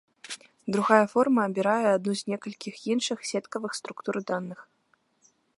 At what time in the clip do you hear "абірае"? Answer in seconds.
1.49-1.87